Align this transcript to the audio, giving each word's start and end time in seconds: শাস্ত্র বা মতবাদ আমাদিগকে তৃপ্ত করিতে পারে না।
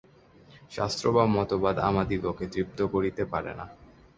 শাস্ত্র 0.71 1.05
বা 1.15 1.23
মতবাদ 1.35 1.75
আমাদিগকে 1.89 2.45
তৃপ্ত 2.53 2.79
করিতে 2.93 3.23
পারে 3.25 3.51
না। 3.53 3.65